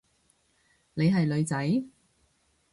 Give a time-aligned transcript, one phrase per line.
[0.95, 1.81] 你係女仔？